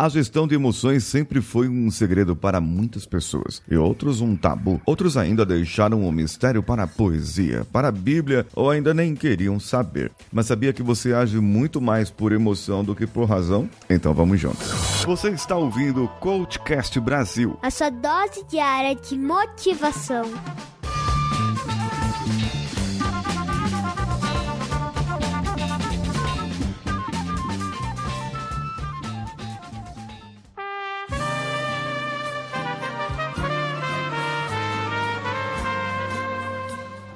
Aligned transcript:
A 0.00 0.08
gestão 0.08 0.48
de 0.48 0.54
emoções 0.54 1.04
sempre 1.04 1.42
foi 1.42 1.68
um 1.68 1.90
segredo 1.90 2.34
para 2.34 2.58
muitas 2.58 3.04
pessoas 3.04 3.60
e 3.70 3.76
outros 3.76 4.22
um 4.22 4.34
tabu. 4.34 4.80
Outros 4.86 5.14
ainda 5.14 5.44
deixaram 5.44 6.08
o 6.08 6.10
mistério 6.10 6.62
para 6.62 6.84
a 6.84 6.86
poesia, 6.86 7.66
para 7.70 7.88
a 7.88 7.92
Bíblia 7.92 8.46
ou 8.56 8.70
ainda 8.70 8.94
nem 8.94 9.14
queriam 9.14 9.60
saber. 9.60 10.10
Mas 10.32 10.46
sabia 10.46 10.72
que 10.72 10.82
você 10.82 11.12
age 11.12 11.38
muito 11.38 11.82
mais 11.82 12.08
por 12.08 12.32
emoção 12.32 12.82
do 12.82 12.96
que 12.96 13.06
por 13.06 13.28
razão? 13.28 13.68
Então 13.90 14.14
vamos 14.14 14.40
juntos. 14.40 14.68
Você 15.04 15.28
está 15.32 15.54
ouvindo 15.54 16.04
o 16.04 16.08
Coachcast 16.08 16.98
Brasil. 16.98 17.58
A 17.60 17.70
sua 17.70 17.90
dose 17.90 18.42
diária 18.48 18.94
de 18.94 19.18
motivação. 19.18 20.24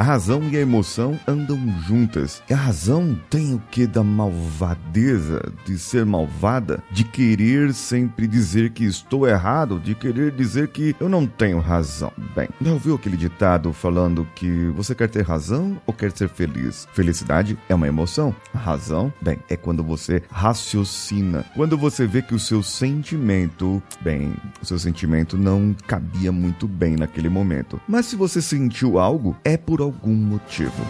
A 0.00 0.02
razão 0.02 0.42
e 0.50 0.56
a 0.56 0.60
emoção 0.60 1.20
andam 1.28 1.58
juntas. 1.86 2.42
E 2.48 2.54
a 2.54 2.56
razão 2.56 3.14
tem 3.28 3.52
o 3.52 3.62
que 3.70 3.86
da 3.86 4.02
malvadeza, 4.02 5.52
de 5.66 5.78
ser 5.78 6.06
malvada, 6.06 6.82
de 6.90 7.04
querer 7.04 7.74
sempre 7.74 8.26
dizer 8.26 8.70
que 8.70 8.82
estou 8.82 9.28
errado, 9.28 9.78
de 9.78 9.94
querer 9.94 10.32
dizer 10.32 10.68
que 10.68 10.96
eu 10.98 11.06
não 11.06 11.26
tenho 11.26 11.58
razão. 11.58 12.10
Bem, 12.34 12.48
já 12.62 12.72
ouviu 12.72 12.94
aquele 12.94 13.14
ditado 13.14 13.74
falando 13.74 14.26
que 14.34 14.68
você 14.74 14.94
quer 14.94 15.10
ter 15.10 15.22
razão 15.22 15.78
ou 15.86 15.92
quer 15.92 16.12
ser 16.12 16.30
feliz? 16.30 16.88
Felicidade 16.94 17.58
é 17.68 17.74
uma 17.74 17.86
emoção. 17.86 18.34
A 18.54 18.58
razão, 18.58 19.12
bem, 19.20 19.38
é 19.50 19.56
quando 19.56 19.84
você 19.84 20.22
raciocina. 20.30 21.44
Quando 21.54 21.76
você 21.76 22.06
vê 22.06 22.22
que 22.22 22.34
o 22.34 22.38
seu 22.38 22.62
sentimento, 22.62 23.82
bem, 24.00 24.32
o 24.62 24.64
seu 24.64 24.78
sentimento 24.78 25.36
não 25.36 25.76
cabia 25.86 26.32
muito 26.32 26.66
bem 26.66 26.96
naquele 26.96 27.28
momento. 27.28 27.78
Mas 27.86 28.06
se 28.06 28.16
você 28.16 28.40
sentiu 28.40 28.98
algo, 28.98 29.36
é 29.44 29.58
por 29.58 29.82
algum 29.82 29.89
motivo. 30.06 30.84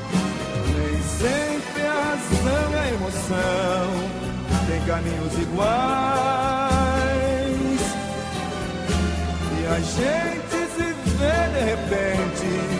Nem 0.66 1.02
sempre 1.02 1.82
a 1.82 1.92
razão 1.92 2.80
a 2.80 2.88
emoção 2.88 3.90
têm 4.66 4.80
caminhos 4.86 5.34
iguais. 5.38 6.70
E 9.56 9.66
a 9.66 9.80
gente 9.80 10.56
se 10.74 10.88
vê 11.18 11.38
de 11.54 11.60
repente 11.64 12.79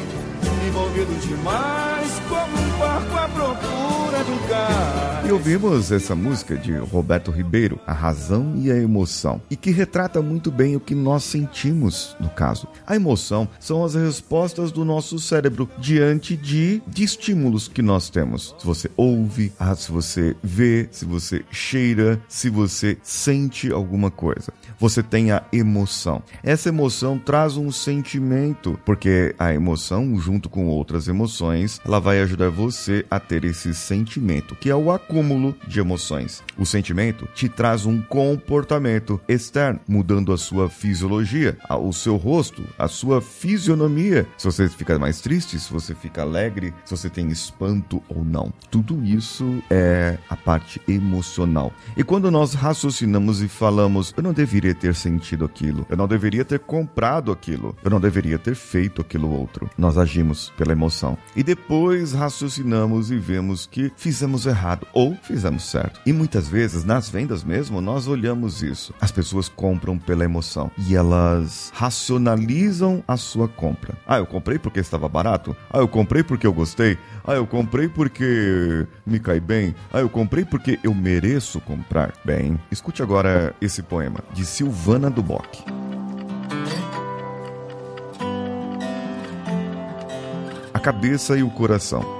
envolvido 0.71 1.13
demais 1.27 2.21
como 2.29 2.57
um 2.57 2.79
barco 2.79 3.17
à 3.17 3.29
procura 3.29 4.25
do. 4.25 4.41
E 5.31 5.33
ouvimos 5.33 5.93
essa 5.93 6.17
música 6.17 6.57
de 6.57 6.73
Roberto 6.77 7.31
Ribeiro, 7.31 7.79
A 7.87 7.93
Razão 7.93 8.55
e 8.57 8.69
a 8.69 8.77
Emoção, 8.77 9.41
e 9.49 9.55
que 9.55 9.71
retrata 9.71 10.21
muito 10.21 10.51
bem 10.51 10.75
o 10.75 10.81
que 10.81 10.93
nós 10.93 11.23
sentimos 11.23 12.17
no 12.19 12.29
caso. 12.31 12.67
A 12.85 12.97
emoção 12.97 13.47
são 13.61 13.85
as 13.85 13.95
respostas 13.95 14.73
do 14.73 14.85
nosso 14.85 15.21
cérebro 15.21 15.69
diante 15.79 16.37
de, 16.37 16.83
de 16.85 17.05
estímulos 17.05 17.69
que 17.69 17.81
nós 17.81 18.11
temos. 18.11 18.57
Se 18.59 18.67
você 18.67 18.91
ouve, 18.97 19.53
ah, 19.57 19.77
se 19.77 19.93
você 19.93 20.35
vê, 20.43 20.89
se 20.91 21.05
você 21.05 21.45
cheira, 21.49 22.21
se 22.27 22.51
você 22.51 22.99
sente 23.01 23.71
alguma 23.71 24.11
coisa. 24.11 24.53
Você 24.81 25.01
tem 25.01 25.31
a 25.31 25.45
emoção. 25.53 26.25
Essa 26.43 26.71
emoção 26.71 27.19
traz 27.19 27.57
um 27.57 27.71
sentimento, 27.71 28.81
porque 28.85 29.33
a 29.39 29.55
emoção, 29.55 30.19
junto 30.19 30.49
com 30.49 30.60
outras 30.67 31.09
emoções, 31.09 31.81
ela 31.85 32.01
vai 32.01 32.21
ajudar 32.21 32.51
você 32.51 33.05
a 33.11 33.19
ter 33.19 33.45
esse 33.45 33.75
sentimento, 33.75 34.55
que 34.57 34.71
é 34.71 34.75
o 34.75 34.91
acúmulo 34.91 35.55
de 35.67 35.81
emoções. 35.81 36.43
O 36.59 36.67
sentimento 36.67 37.29
te 37.35 37.49
traz 37.49 37.87
um 37.87 38.01
comportamento 38.01 39.21
externo, 39.29 39.81
mudando 39.87 40.33
a 40.33 40.39
sua 40.39 40.69
fisiologia, 40.69 41.57
o 41.71 41.93
seu 41.93 42.17
rosto, 42.17 42.63
a 42.79 42.89
sua 42.89 43.21
fisionomia. 43.21 44.27
Se 44.37 44.47
você 44.47 44.69
fica 44.69 44.99
mais 44.99 45.21
triste, 45.21 45.59
se 45.59 45.73
você 45.73 45.95
fica 45.95 46.23
alegre, 46.23 46.75
se 46.85 46.97
você 46.97 47.09
tem 47.09 47.29
espanto 47.29 48.03
ou 48.09 48.25
não. 48.25 48.53
Tudo 48.71 49.05
isso 49.05 49.63
é 49.71 50.19
a 50.29 50.37
parte 50.37 50.81
emocional. 50.89 51.73
E 51.97 52.05
quando 52.05 52.31
nós 52.31 52.55
raciocinamos 52.55 53.43
e 53.43 53.49
falamos, 53.49 54.13
eu 54.17 54.23
não 54.23 54.33
deveria 54.33 54.75
ter 54.75 54.95
sentido 54.95 55.45
aquilo, 55.45 55.87
eu 55.89 55.97
não 55.97 56.09
deveria 56.09 56.45
ter 56.45 56.59
comprado 56.61 57.33
aquilo, 57.33 57.77
eu 57.83 57.91
não 57.91 58.01
deveria 58.01 58.39
ter 58.39 58.55
feito 58.55 59.01
aquilo 59.01 59.31
outro, 59.31 59.69
nós 59.77 59.99
agimos 59.99 60.50
pela 60.57 60.73
emoção. 60.73 61.17
E 61.35 61.43
depois 61.43 62.13
raciocinamos 62.13 63.11
e 63.11 63.17
vemos 63.17 63.67
que 63.67 63.93
fizemos 63.97 64.47
errado 64.47 64.87
ou 64.93 65.17
fizemos 65.23 65.65
certo. 65.65 66.01
E 66.05 66.13
muitas 66.13 66.49
vezes, 66.49 66.85
nas 66.85 67.09
vendas 67.09 67.45
mesmo, 67.45 67.81
nós 67.81 68.07
olhamos 68.07 68.63
isso. 68.63 68.95
As 69.01 69.11
pessoas 69.11 69.49
compram 69.49 69.99
pela 69.99 70.25
emoção 70.25 70.71
e 70.79 70.95
elas 70.95 71.73
racionalizam 71.75 73.03
a 73.07 73.17
sua 73.17 73.49
compra. 73.49 73.95
Ah, 74.07 74.19
eu 74.19 74.27
comprei 74.27 74.59
porque 74.59 74.81
estava 74.81 75.09
barato. 75.09 75.57
Ah, 75.73 75.79
eu 75.79 75.89
comprei 75.89 76.23
porque 76.23 76.47
eu 76.47 76.53
gostei. 76.53 76.99
Ah, 77.25 77.35
eu 77.35 77.47
comprei 77.47 77.89
porque 77.89 78.87
me 79.07 79.19
cai 79.19 79.41
bem. 79.41 79.75
Ah, 79.93 80.01
eu 80.01 80.09
comprei 80.09 80.45
porque 80.45 80.79
eu 80.83 80.95
mereço 80.95 81.61
comprar. 81.61 82.13
Bem, 82.25 82.59
escute 82.71 83.03
agora 83.03 83.55
esse 83.61 83.83
poema 83.83 84.21
de 84.33 84.45
Silvana 84.45 85.11
Duboc. 85.11 85.80
A 90.81 90.83
cabeça 90.83 91.37
e 91.37 91.43
o 91.43 91.51
coração. 91.51 92.20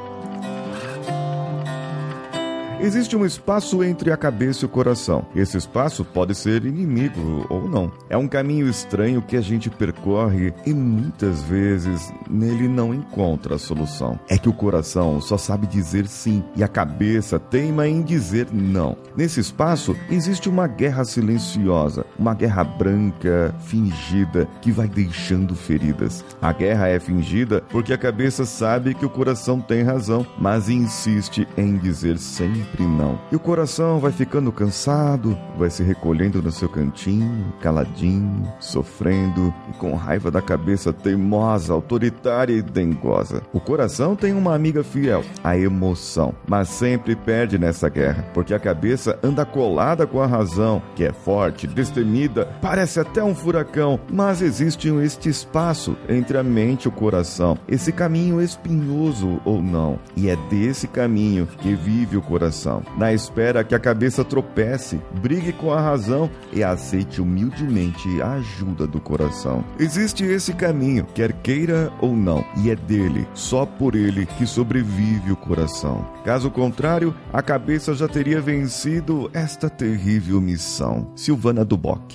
Existe 2.83 3.15
um 3.15 3.27
espaço 3.27 3.85
entre 3.85 4.11
a 4.11 4.17
cabeça 4.17 4.65
e 4.65 4.67
o 4.67 4.69
coração. 4.69 5.27
Esse 5.37 5.59
espaço 5.59 6.03
pode 6.03 6.35
ser 6.35 6.65
inimigo 6.65 7.47
ou 7.51 7.69
não. 7.69 7.93
É 8.09 8.17
um 8.17 8.27
caminho 8.27 8.67
estranho 8.67 9.21
que 9.21 9.37
a 9.37 9.41
gente 9.43 9.69
percorre 9.69 10.55
e 10.65 10.73
muitas 10.73 11.43
vezes 11.43 12.11
nele 12.29 12.67
não 12.67 12.95
encontra 12.95 13.57
a 13.57 13.59
solução. 13.59 14.19
É 14.31 14.39
que 14.39 14.49
o 14.49 14.53
coração 14.55 15.21
só 15.21 15.37
sabe 15.37 15.67
dizer 15.67 16.07
sim 16.07 16.43
e 16.57 16.65
a 16.65 16.69
cabeça 16.69 17.39
teima 17.39 17.87
em 17.87 18.01
dizer 18.01 18.49
não. 18.51 18.97
Nesse 19.15 19.41
espaço 19.41 19.95
existe 20.11 20.49
uma 20.49 20.67
guerra 20.67 21.05
silenciosa, 21.05 22.07
uma 22.19 22.33
guerra 22.33 22.65
branca, 22.65 23.55
fingida, 23.67 24.49
que 24.63 24.73
vai 24.73 24.89
deixando 24.89 25.55
feridas. 25.55 26.25
A 26.41 26.51
guerra 26.51 26.89
é 26.89 26.99
fingida 26.99 27.63
porque 27.69 27.93
a 27.93 27.99
cabeça 27.99 28.47
sabe 28.47 28.95
que 28.95 29.05
o 29.05 29.11
coração 29.11 29.61
tem 29.61 29.83
razão, 29.83 30.27
mas 30.39 30.71
insiste 30.71 31.47
em 31.59 31.77
dizer 31.77 32.17
sempre 32.17 32.70
sempre 32.71 32.87
não. 32.87 33.19
E 33.31 33.37
o 33.37 33.41
coração 33.41 33.99
vai 33.99 34.13
ficando 34.13 34.53
cansado, 34.53 35.37
vai 35.59 35.71
se 35.71 35.83
recolhendo 35.83 36.43
no 36.43 36.51
seu 36.51 36.69
cantinho, 36.69 37.53
caladinho, 37.61 38.51
sofrendo 38.61 39.53
e 39.69 39.73
com 39.75 39.95
raiva 39.95 40.31
da 40.31 40.41
cabeça 40.41 40.93
teimosa, 40.93 41.73
autoritária 41.73 42.55
e 42.55 42.63
dengosa. 42.63 43.43
O 43.53 43.61
coração 43.61 44.15
tem 44.15 44.33
uma 44.33 44.55
amiga 44.55 44.83
fiel, 44.83 45.25
a 45.43 45.57
emoção, 45.57 46.35
mas 46.47 46.69
sempre 46.69 47.17
perde 47.17 47.59
nessa 47.59 47.89
guerra, 47.89 48.25
porque 48.33 48.55
a 48.55 48.59
cabeça 48.59 49.19
anda 49.23 49.45
colada 49.45 50.07
com 50.07 50.21
a 50.21 50.27
razão, 50.27 50.83
que 50.95 51.05
é 51.05 51.13
forte, 51.13 51.67
destemida, 51.67 52.49
parece 52.61 53.01
até 53.01 53.23
um 53.23 53.35
furacão, 53.35 53.99
mas 54.11 54.43
existe 54.43 54.89
este 55.03 55.29
espaço 55.29 55.97
entre 56.09 56.37
a 56.37 56.43
mente 56.43 56.85
e 56.85 56.89
o 56.89 56.93
coração, 56.93 57.57
esse 57.69 57.93
caminho 57.93 58.41
espinhoso 58.41 59.41
ou 59.45 59.63
não, 59.63 59.99
e 60.17 60.29
é 60.29 60.37
desse 60.49 60.87
caminho 60.87 61.47
que 61.47 61.75
vive 61.75 62.17
o 62.17 62.23
coração 62.23 62.60
coração, 62.61 62.83
na 62.97 63.13
espera 63.13 63.65
que 63.65 63.75
a 63.75 63.79
cabeça 63.79 64.25
tropece, 64.25 65.01
brigue 65.23 65.53
com 65.53 65.73
a 65.73 65.81
razão 65.81 66.31
e 66.53 66.63
aceite 66.63 67.21
humildemente 67.21 68.21
a 68.21 68.33
ajuda 68.33 68.87
do 68.87 69.01
coração. 69.01 69.65
Existe 69.79 70.25
esse 70.25 70.53
caminho, 70.53 71.07
quer 71.15 71.33
queira 71.33 71.91
ou 72.01 72.15
não, 72.15 72.45
e 72.59 72.71
é 72.71 72.77
dele, 72.77 73.27
só 73.35 73.65
por 73.65 73.95
ele, 73.95 74.27
que 74.27 74.47
sobrevive 74.47 75.33
o 75.33 75.37
coração. 75.37 76.07
Caso 76.25 76.51
contrário, 76.51 77.15
a 77.33 77.43
cabeça 77.43 77.95
já 77.95 78.07
teria 78.07 78.41
vencido 78.41 79.31
esta 79.33 79.71
terrível 79.71 80.41
missão. 80.41 81.13
Silvana 81.17 81.65
Duboc. 81.65 82.15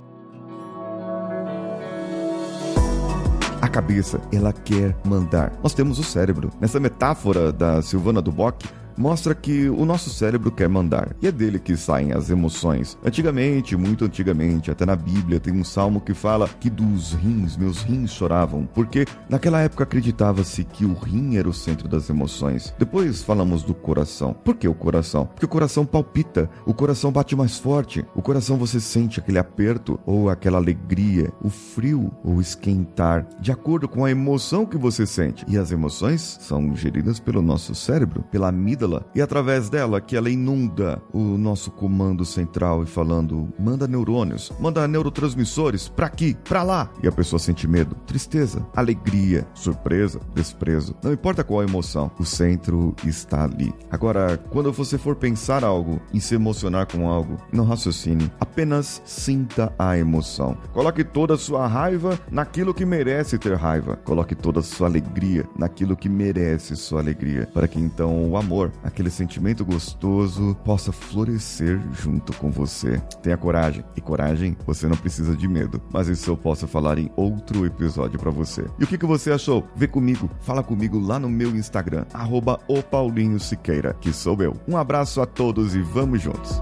A 3.62 3.68
cabeça, 3.68 4.22
ela 4.32 4.54
quer 4.54 4.96
mandar. 5.04 5.52
Nós 5.64 5.74
temos 5.74 5.98
o 5.98 6.04
cérebro. 6.04 6.52
Nessa 6.62 6.80
metáfora 6.80 7.52
da 7.52 7.82
Silvana 7.82 8.22
Duboc, 8.22 8.64
mostra 8.98 9.36
que 9.36 9.70
o 9.70 9.86
nosso 9.86 10.10
cérebro 10.10 10.52
quer 10.52 10.70
mandar, 10.70 11.16
e 11.22 11.28
é 11.28 11.32
dele 11.32 11.60
que 11.60 11.76
saem 11.76 12.12
as 12.14 12.30
emoções. 12.30 12.98
Antigamente, 13.04 13.76
muito 13.76 14.06
antigamente, 14.06 14.72
até 14.72 14.86
na 14.86 14.96
Bíblia 14.96 15.40
tem 15.40 15.54
um 15.54 15.64
salmo 15.64 16.02
que 16.02 16.14
fala 16.14 16.50
que 16.60 16.70
dos 16.70 17.14
rins, 17.14 17.58
meus 17.58 17.82
rins 17.82 18.12
choravam, 18.12 18.68
porque 18.74 19.06
naquela 19.30 19.62
época 19.62 19.84
acreditava-se 19.84 20.64
que 20.64 20.86
o 20.86 20.94
rim 20.94 21.38
era 21.38 21.50
o 21.50 21.54
centro 21.54 21.88
das 21.88 22.10
emoções. 22.10 22.74
Depois 22.78 23.22
falamos 23.22 23.64
do 23.64 23.74
coração. 23.74 24.34
Por 24.34 24.56
que 24.56 24.68
o 24.68 24.74
coração? 24.74 25.26
Porque 25.26 25.46
o 25.46 25.50
coração 25.50 25.86
palpita, 25.86 26.50
o 26.66 26.74
coração 26.74 27.12
bate 27.12 27.36
mais 27.36 27.58
forte, 27.58 28.06
o 28.16 28.22
coração 28.22 28.58
você 28.58 28.80
sente 28.80 29.20
aquele 29.20 29.40
aperto 29.40 30.00
ou 30.06 30.30
aquela 30.30 30.58
alegria, 30.58 31.32
o 31.42 31.50
frio 31.50 32.12
ou 32.24 32.40
esquentar, 32.40 33.28
de 33.40 33.52
acordo 33.52 33.88
com 33.88 34.06
a 34.06 34.12
emoção 34.12 34.66
que 34.66 34.78
você 34.78 35.06
sente. 35.06 35.46
E 35.48 35.58
as 35.58 35.72
emoções 35.72 36.38
são 36.42 36.76
geridas 36.76 37.20
pelo 37.20 37.42
nosso 37.42 37.74
cérebro, 37.76 38.24
pela 38.32 38.50
amígdala 38.50 38.85
amígdala 38.86 39.06
e 39.14 39.22
através 39.22 39.70
dela 39.70 40.00
que 40.00 40.16
ela 40.16 40.30
inunda 40.30 41.02
o 41.12 41.20
nosso 41.20 41.72
comando 41.72 42.24
central 42.24 42.84
e 42.84 42.86
falando: 42.86 43.50
manda 43.60 43.88
neurônios, 43.88 44.52
manda 44.60 44.88
neurotransmissores 44.88 45.90
para 45.90 46.06
aqui, 46.06 46.36
para 46.48 46.64
lá. 46.64 46.90
E 47.02 47.08
a 47.08 47.12
pessoa 47.12 47.40
sente 47.40 47.68
medo, 47.68 47.96
tristeza, 48.06 48.66
alegria, 48.76 49.48
surpresa, 49.54 50.20
desprezo. 50.34 50.96
Não 51.04 51.12
importa 51.12 51.44
qual 51.44 51.62
a 51.62 51.64
emoção, 51.64 52.12
o 52.20 52.26
centro 52.26 52.96
está 53.06 53.44
ali. 53.44 53.74
Agora, 53.90 54.38
quando 54.50 54.72
você 54.72 54.98
for 54.98 55.16
pensar 55.16 55.64
algo 55.64 56.00
e 56.14 56.22
se 56.22 56.36
emocionar 56.36 56.88
com 56.88 57.10
algo, 57.10 57.38
não 57.52 57.66
raciocine, 57.66 58.32
apenas 58.40 59.02
sinta 59.06 59.74
a 59.78 59.98
emoção. 59.98 60.58
Coloque 60.74 61.04
toda 61.04 61.34
a 61.34 61.38
sua 61.38 61.68
raiva 61.68 62.20
naquilo 62.32 62.74
que 62.74 62.86
merece 62.86 63.38
ter 63.38 63.56
raiva. 63.56 63.96
Coloque 63.98 64.36
toda 64.36 64.60
a 64.60 64.64
sua 64.64 64.88
alegria 64.88 65.46
naquilo 65.58 65.96
que 65.96 66.10
merece 66.10 66.76
sua 66.76 67.00
alegria, 67.00 67.48
para 67.54 67.68
que 67.68 67.80
então 67.80 68.30
o 68.30 68.38
amor, 68.38 68.72
aquele 68.84 69.10
sentimento 69.10 69.66
gostoso, 69.66 70.56
possa 70.64 70.92
florescer 70.92 71.80
junto 71.94 72.34
com 72.34 72.50
você. 72.52 73.02
Tenha 73.22 73.38
coragem. 73.38 73.84
E 73.96 74.02
coragem, 74.02 74.58
você 74.66 74.88
não 74.88 74.98
precisa 74.98 75.36
de 75.36 75.48
medo. 75.48 75.82
Mas 75.92 76.08
isso 76.08 76.30
eu 76.30 76.38
posso 76.38 76.68
falar 76.68 76.98
em 76.98 77.12
outro 77.16 77.66
episódio 77.66 78.20
para 78.20 78.32
você. 78.32 78.66
E 78.80 78.84
o 78.84 78.88
que, 78.88 78.98
que 78.98 79.06
você 79.06 79.32
achou? 79.32 79.66
Vê 79.76 79.88
comigo, 79.88 80.30
fala 80.42 80.64
comigo 80.64 81.00
lá 81.00 81.20
no 81.20 81.30
meu 81.30 81.56
Instagram, 81.56 82.06
arroba 82.14 82.60
o 82.68 82.82
Paulinho 82.82 83.40
Siqueira, 83.40 83.94
que 84.00 84.12
sou 84.12 84.42
eu. 84.42 84.56
Um 84.68 84.78
abraço 84.78 85.22
a 85.22 85.26
todos 85.26 85.76
e 85.76 85.82
vamos 85.82 86.22
juntos. 86.22 86.62